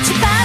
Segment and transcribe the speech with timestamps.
[0.00, 0.37] 一番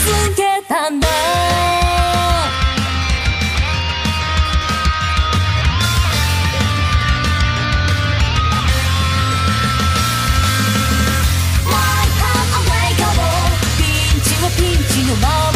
[0.00, 1.08] づけたんだ
[13.78, 13.84] ピ
[14.16, 15.49] ンチはピンチの前